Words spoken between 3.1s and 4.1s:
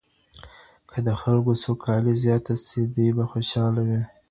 به خوشحاله وي.